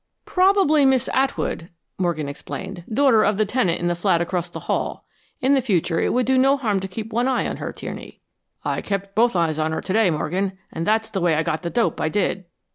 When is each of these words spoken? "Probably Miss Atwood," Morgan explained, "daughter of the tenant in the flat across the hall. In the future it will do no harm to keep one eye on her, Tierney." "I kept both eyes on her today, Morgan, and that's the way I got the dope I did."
"Probably 0.25 0.83
Miss 0.83 1.09
Atwood," 1.13 1.69
Morgan 1.99 2.27
explained, 2.27 2.85
"daughter 2.91 3.23
of 3.23 3.37
the 3.37 3.45
tenant 3.45 3.79
in 3.79 3.85
the 3.87 3.93
flat 3.95 4.19
across 4.19 4.49
the 4.49 4.61
hall. 4.61 5.05
In 5.41 5.53
the 5.53 5.61
future 5.61 5.99
it 5.99 6.09
will 6.11 6.23
do 6.23 6.39
no 6.39 6.57
harm 6.57 6.79
to 6.79 6.87
keep 6.87 7.13
one 7.13 7.27
eye 7.27 7.45
on 7.45 7.57
her, 7.57 7.71
Tierney." 7.71 8.19
"I 8.65 8.81
kept 8.81 9.13
both 9.13 9.35
eyes 9.35 9.59
on 9.59 9.73
her 9.73 9.81
today, 9.81 10.09
Morgan, 10.09 10.57
and 10.73 10.87
that's 10.87 11.11
the 11.11 11.21
way 11.21 11.35
I 11.35 11.43
got 11.43 11.61
the 11.61 11.69
dope 11.69 12.01
I 12.01 12.09
did." 12.09 12.45